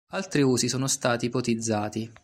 [0.13, 2.11] Altri usi sono stati ipotizzati.